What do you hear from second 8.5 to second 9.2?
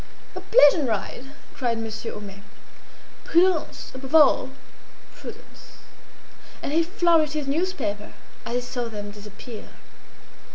he saw them